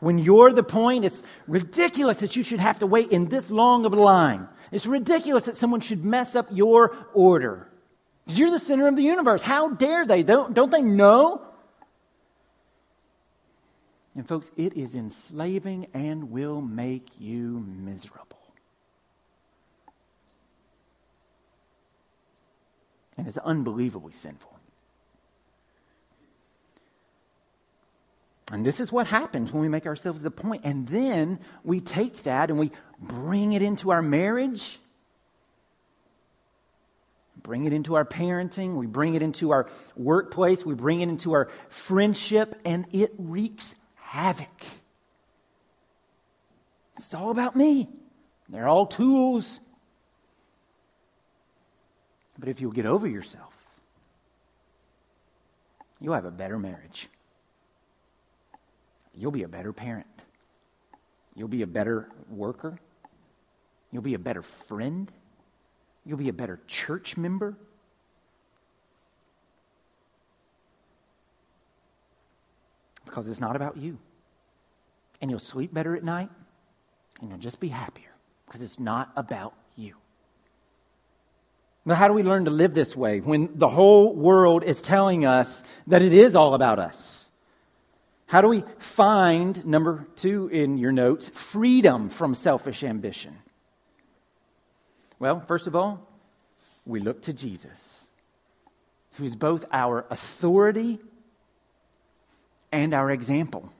[0.00, 3.84] When you're the point, it's ridiculous that you should have to wait in this long
[3.84, 4.48] of a line.
[4.70, 7.68] It's ridiculous that someone should mess up your order.
[8.24, 9.42] Because you're the center of the universe.
[9.42, 10.22] How dare they?
[10.22, 11.42] Don't, don't they know?
[14.14, 18.24] And, folks, it is enslaving and will make you miserable.
[23.16, 24.57] And it's unbelievably sinful.
[28.50, 30.62] And this is what happens when we make ourselves the point.
[30.64, 34.80] And then we take that and we bring it into our marriage,
[37.42, 41.32] bring it into our parenting, we bring it into our workplace, we bring it into
[41.32, 44.64] our friendship, and it wreaks havoc.
[46.96, 47.88] It's all about me.
[48.48, 49.60] They're all tools.
[52.38, 53.54] But if you'll get over yourself,
[56.00, 57.08] you'll have a better marriage
[59.18, 60.06] you'll be a better parent.
[61.34, 62.78] You'll be a better worker.
[63.92, 65.10] You'll be a better friend.
[66.04, 67.56] You'll be a better church member.
[73.04, 73.98] Because it's not about you.
[75.20, 76.30] And you'll sleep better at night,
[77.20, 78.10] and you'll just be happier
[78.46, 79.94] because it's not about you.
[81.84, 85.24] Now, how do we learn to live this way when the whole world is telling
[85.24, 87.17] us that it is all about us?
[88.28, 93.38] How do we find, number two in your notes, freedom from selfish ambition?
[95.18, 96.06] Well, first of all,
[96.84, 98.06] we look to Jesus,
[99.12, 100.98] who is both our authority
[102.70, 103.72] and our example.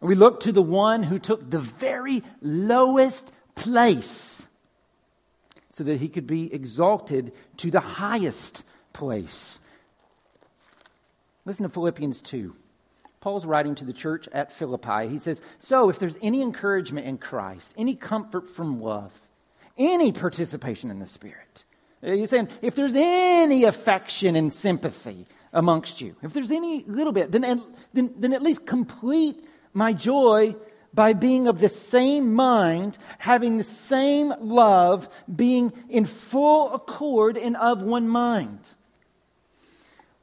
[0.00, 4.48] We look to the one who took the very lowest place
[5.68, 9.58] so that he could be exalted to the highest place.
[11.48, 12.54] Listen to Philippians 2.
[13.20, 15.08] Paul's writing to the church at Philippi.
[15.08, 19.18] He says, So, if there's any encouragement in Christ, any comfort from love,
[19.78, 21.64] any participation in the Spirit,
[22.02, 27.14] uh, he's saying, if there's any affection and sympathy amongst you, if there's any little
[27.14, 27.62] bit, then,
[27.94, 29.42] then, then at least complete
[29.72, 30.54] my joy
[30.92, 37.56] by being of the same mind, having the same love, being in full accord and
[37.56, 38.60] of one mind.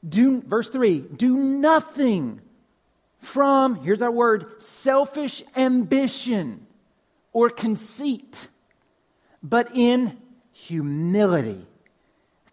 [0.08, 2.42] Do, verse 3 do nothing
[3.20, 6.68] from, here's our word, selfish ambition
[7.34, 8.50] or conceit,
[9.42, 10.18] but in
[10.52, 11.66] humility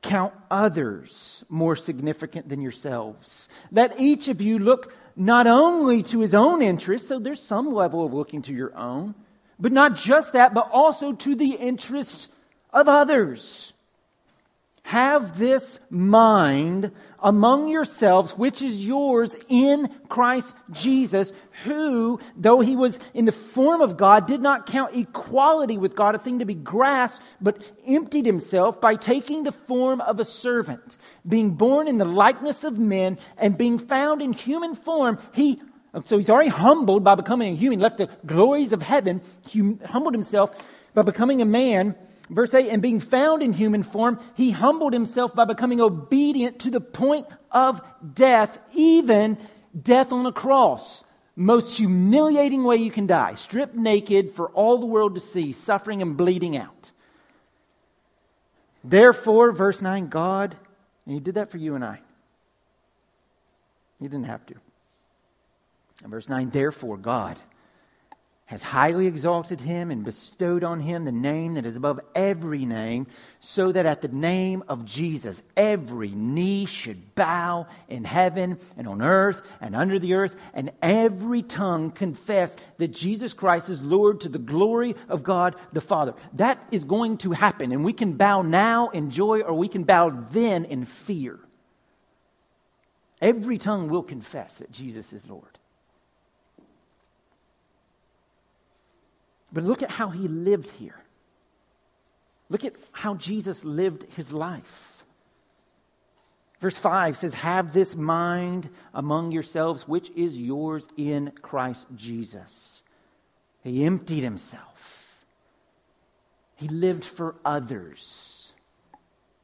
[0.02, 3.48] count others more significant than yourselves.
[3.70, 8.04] Let each of you look not only to his own interests, so there's some level
[8.04, 9.14] of looking to your own,
[9.60, 12.28] but not just that, but also to the interests
[12.72, 13.72] of others.
[14.84, 21.32] Have this mind among yourselves, which is yours in Christ Jesus,
[21.64, 26.16] who, though he was in the form of God, did not count equality with God
[26.16, 30.98] a thing to be grasped, but emptied himself by taking the form of a servant.
[31.26, 35.62] Being born in the likeness of men and being found in human form, he
[36.04, 39.20] so he's already humbled by becoming a human, left the glories of heaven,
[39.52, 40.50] hum, humbled himself
[40.94, 41.94] by becoming a man
[42.30, 46.70] Verse 8, and being found in human form, he humbled himself by becoming obedient to
[46.70, 47.80] the point of
[48.14, 49.38] death, even
[49.80, 51.04] death on a cross.
[51.34, 56.02] Most humiliating way you can die, stripped naked for all the world to see, suffering
[56.02, 56.90] and bleeding out.
[58.84, 60.56] Therefore, verse 9, God,
[61.06, 62.00] and he did that for you and I.
[64.00, 64.54] He didn't have to.
[66.02, 67.38] And verse 9, therefore, God
[68.52, 73.06] has highly exalted him and bestowed on him the name that is above every name,
[73.40, 79.00] so that at the name of Jesus every knee should bow in heaven and on
[79.00, 84.28] earth and under the earth, and every tongue confess that Jesus Christ is Lord to
[84.28, 86.12] the glory of God the Father.
[86.34, 89.84] That is going to happen, and we can bow now in joy or we can
[89.84, 91.40] bow then in fear.
[93.22, 95.58] Every tongue will confess that Jesus is Lord.
[99.52, 100.98] But look at how he lived here.
[102.48, 105.04] Look at how Jesus lived his life.
[106.60, 112.82] Verse 5 says, Have this mind among yourselves, which is yours in Christ Jesus.
[113.64, 115.24] He emptied himself,
[116.56, 118.38] he lived for others.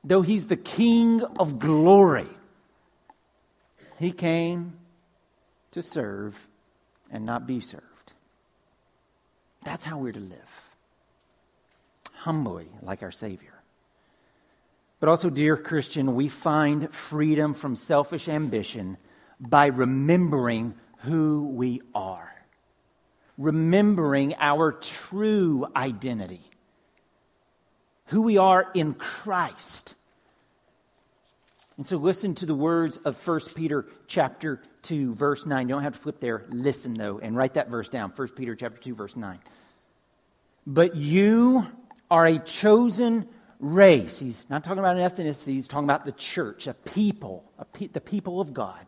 [0.05, 2.29] Though he's the King of glory,
[3.99, 4.79] he came
[5.73, 6.49] to serve
[7.11, 8.13] and not be served.
[9.69, 10.71] That's how we're to live.
[12.15, 13.53] Humbly, like our Savior.
[14.99, 18.97] But also, dear Christian, we find freedom from selfish ambition
[19.39, 22.35] by remembering who we are,
[23.37, 26.51] remembering our true identity,
[28.07, 29.97] who we are in Christ.
[31.79, 35.69] And so listen to the words of 1 Peter chapter 2 verse 9.
[35.69, 36.45] You don't have to flip there.
[36.51, 38.13] Listen though and write that verse down.
[38.15, 39.39] 1 Peter chapter 2 verse 9.
[40.67, 41.67] But you
[42.11, 43.29] are a chosen
[43.61, 44.19] race.
[44.19, 47.87] He's not talking about an ethnicity, he's talking about the church, a people, a pe-
[47.87, 48.85] the people of God.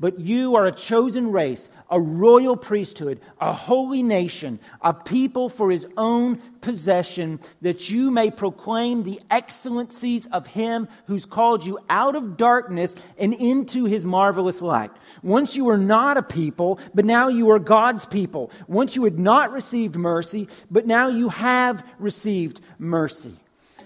[0.00, 5.70] But you are a chosen race, a royal priesthood, a holy nation, a people for
[5.70, 12.16] his own possession, that you may proclaim the excellencies of him who's called you out
[12.16, 14.90] of darkness and into his marvelous light.
[15.22, 18.50] Once you were not a people, but now you are God's people.
[18.68, 23.36] Once you had not received mercy, but now you have received mercy.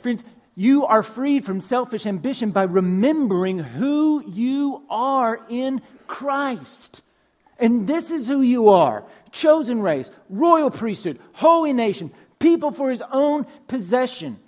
[0.01, 0.23] Friends,
[0.57, 7.03] you are freed from selfish ambition by remembering who you are in Christ.
[7.59, 13.03] And this is who you are chosen race, royal priesthood, holy nation, people for his
[13.11, 14.39] own possession.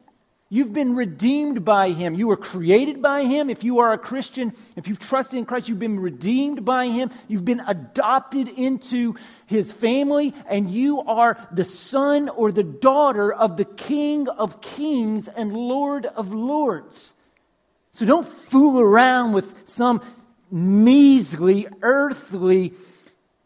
[0.49, 2.15] You've been redeemed by him.
[2.15, 3.51] You were created by him.
[3.51, 7.11] If you are a Christian, if you've trusted in Christ, you've been redeemed by him.
[7.27, 9.17] You've been adopted into
[9.47, 15.27] his family, and you are the son or the daughter of the King of kings
[15.27, 17.15] and Lord of lords.
[17.91, 20.01] So don't fool around with some
[20.51, 22.73] measly, earthly,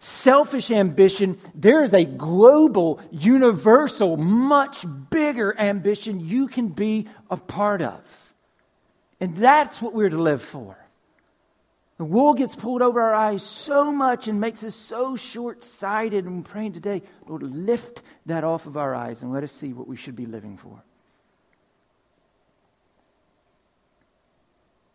[0.00, 1.38] selfish ambition.
[1.54, 8.00] There is a global, universal, much bigger ambition you can be a part of.
[9.20, 10.76] And that's what we're to live for.
[11.98, 16.24] The wool gets pulled over our eyes so much and makes us so short sighted.
[16.24, 19.86] And praying today, Lord, lift that off of our eyes and let us see what
[19.86, 20.82] we should be living for.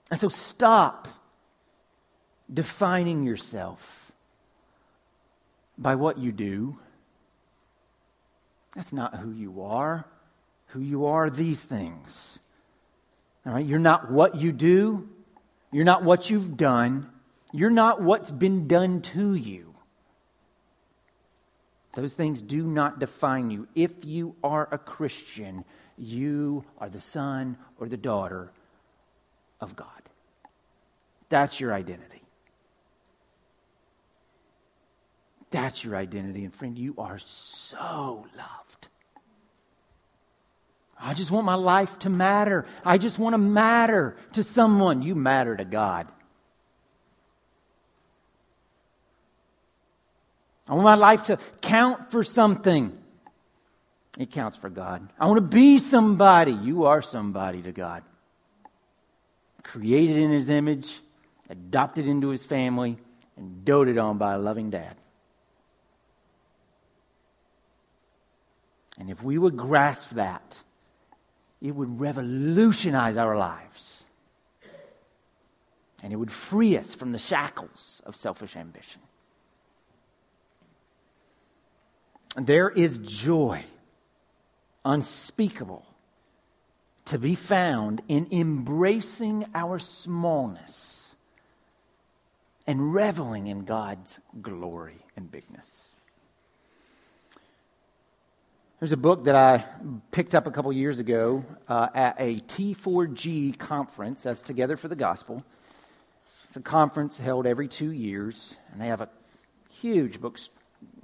[0.10, 1.08] And so stop
[2.52, 4.05] defining yourself
[5.78, 6.78] by what you do.
[8.76, 10.06] That's not who you are.
[10.68, 12.40] Who you are, these things.
[13.46, 13.66] All right?
[13.66, 15.08] You're not what you do.
[15.72, 17.10] You're not what you've done.
[17.52, 19.74] You're not what's been done to you.
[21.96, 23.68] Those things do not define you.
[23.74, 25.64] If you are a Christian,
[25.98, 28.52] you are the son or the daughter
[29.62, 29.88] of God.
[31.30, 32.15] That's your identity.
[35.52, 36.44] That's your identity.
[36.44, 38.88] And friend, you are so loved.
[41.00, 42.66] I just want my life to matter.
[42.84, 45.02] I just want to matter to someone.
[45.02, 46.08] You matter to God.
[50.68, 52.98] I want my life to count for something.
[54.18, 55.08] It counts for God.
[55.20, 56.54] I want to be somebody.
[56.54, 58.04] You are somebody to God.
[59.64, 61.02] Created in His image,
[61.50, 62.98] adopted into His family,
[63.36, 64.96] and doted on by a loving dad.
[69.00, 70.58] And if we would grasp that,
[71.62, 74.04] it would revolutionize our lives.
[76.04, 79.02] And it would free us from the shackles of selfish ambition.
[82.36, 83.64] There is joy
[84.84, 85.86] unspeakable
[87.06, 91.16] to be found in embracing our smallness
[92.68, 95.95] and reveling in God's glory and bigness.
[98.78, 99.64] There's a book that I
[100.12, 104.98] picked up a couple years ago uh, at a T4G conference that's Together for the
[104.98, 105.46] Gospel.
[106.44, 109.08] It's a conference held every two years, and they have a
[109.70, 110.38] huge book,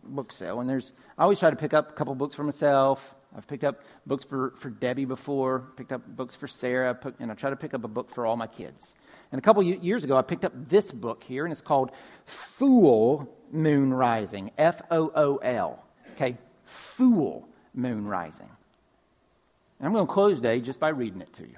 [0.03, 0.59] book sale.
[0.59, 3.15] And there's, I always try to pick up a couple books for myself.
[3.33, 7.35] I've picked up books for, for Debbie before, picked up books for Sarah, and I
[7.35, 8.95] try to pick up a book for all my kids.
[9.31, 11.91] And a couple years ago, I picked up this book here, and it's called
[12.25, 14.51] Fool Moon Rising.
[14.57, 15.85] F O O L.
[16.15, 16.37] Okay?
[16.65, 18.49] Fool moon rising.
[19.79, 21.55] And I'm going to close today just by reading it to you.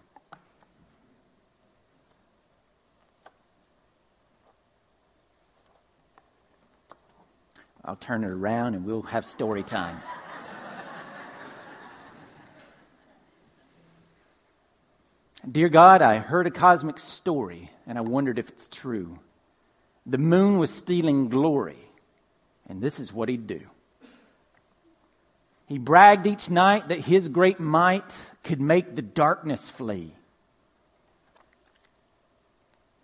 [7.86, 10.00] I'll turn it around and we'll have story time.
[15.50, 19.20] Dear God, I heard a cosmic story and I wondered if it's true.
[20.06, 21.78] The moon was stealing glory,
[22.68, 23.62] and this is what he'd do.
[25.74, 30.14] He bragged each night that his great might could make the darkness flee.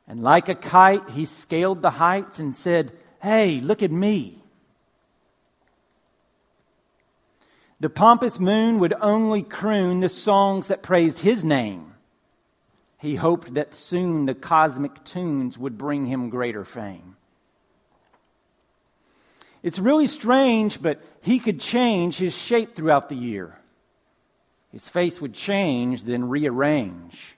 [0.08, 2.92] And like a kite, he scaled the heights and said,
[3.24, 4.44] Hey, look at me.
[7.80, 11.96] The pompous moon would only croon the songs that praised his name.
[13.00, 17.16] He hoped that soon the cosmic tunes would bring him greater fame.
[19.62, 23.60] It's really strange, but he could change his shape throughout the year.
[24.72, 27.36] His face would change, then rearrange,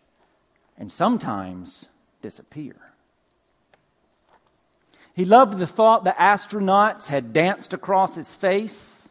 [0.78, 1.88] and sometimes
[2.22, 2.76] disappear.
[5.16, 9.10] He loved the thought that astronauts had danced across his face,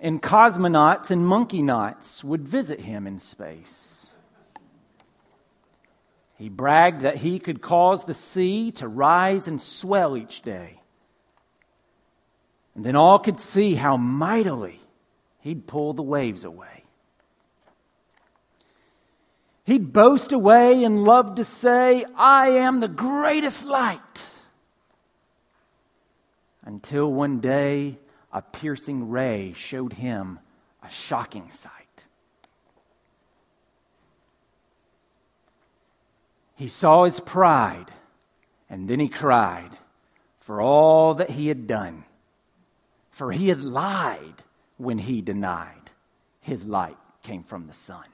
[0.00, 4.06] and cosmonauts and monkeynauts would visit him in space.
[6.38, 10.80] He bragged that he could cause the sea to rise and swell each day.
[12.74, 14.80] And then all could see how mightily
[15.40, 16.84] he'd pull the waves away.
[19.64, 24.26] He'd boast away and love to say, I am the greatest light.
[26.64, 27.98] Until one day,
[28.32, 30.38] a piercing ray showed him
[30.82, 31.72] a shocking sight.
[36.56, 37.90] He saw his pride,
[38.68, 39.70] and then he cried
[40.38, 42.04] for all that he had done
[43.20, 44.42] for he had lied
[44.78, 45.90] when he denied
[46.40, 48.06] his light came from the sun.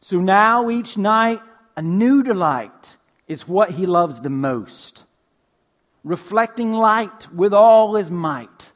[0.00, 1.40] So now each night,
[1.76, 5.06] a new delight is what he loves the most.
[6.04, 8.70] Reflecting light with all his might,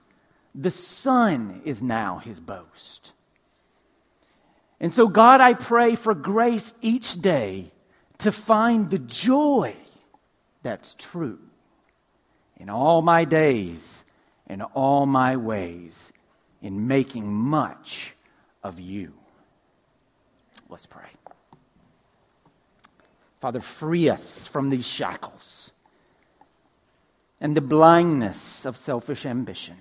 [0.53, 3.13] the sun is now his boast.
[4.81, 7.71] And so, God, I pray for grace each day
[8.19, 9.77] to find the joy
[10.65, 11.39] that's true.
[12.57, 14.03] In all my days,
[14.49, 16.13] in all my ways
[16.63, 18.15] in making much
[18.63, 19.13] of you.
[20.69, 21.09] Let's pray.
[23.41, 25.71] Father, free us from these shackles
[27.41, 29.77] and the blindness of selfish ambition.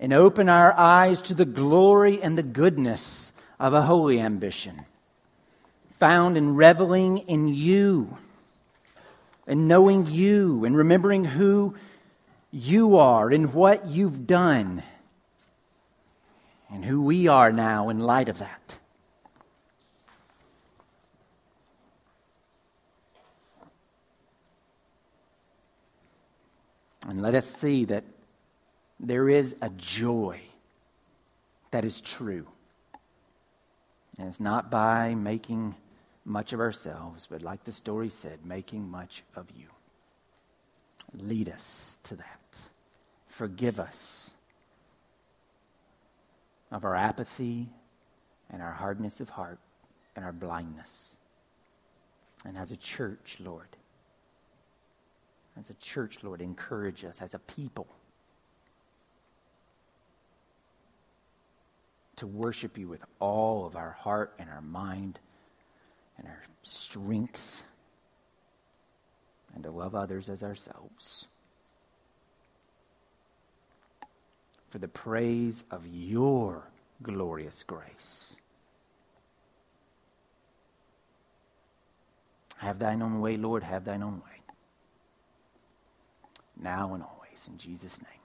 [0.00, 4.84] And open our eyes to the glory and the goodness of a holy ambition,
[6.00, 8.18] found in reveling in you
[9.46, 11.76] and knowing you and remembering who
[12.52, 14.82] you are and what you've done
[16.70, 18.78] and who we are now in light of that.
[27.08, 28.04] And let us see that
[29.00, 30.40] there is a joy
[31.72, 32.46] that is true.
[34.18, 35.74] And it's not by making
[36.24, 39.66] much of ourselves, but like the story said, making much of you.
[41.14, 42.41] Lead us to that.
[43.42, 44.30] Forgive us
[46.70, 47.68] of our apathy
[48.48, 49.58] and our hardness of heart
[50.14, 51.16] and our blindness.
[52.44, 53.66] And as a church, Lord,
[55.58, 57.88] as a church, Lord, encourage us as a people
[62.14, 65.18] to worship you with all of our heart and our mind
[66.16, 67.64] and our strength
[69.52, 71.26] and to love others as ourselves.
[74.72, 76.70] For the praise of your
[77.02, 78.36] glorious grace.
[82.56, 84.40] Have thine own way, Lord, have thine own way.
[86.58, 88.21] Now and always, in Jesus' name.